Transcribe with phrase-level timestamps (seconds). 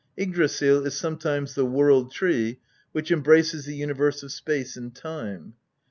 [0.19, 2.57] Yggdrasil is sometimes the World Tree,
[2.91, 5.53] which embraces the Universe of space and time.